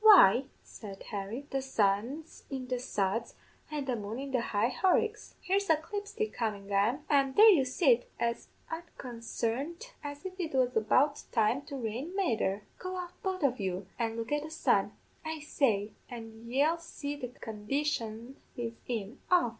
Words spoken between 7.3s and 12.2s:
there you sit as unconsarned as if it was about to rain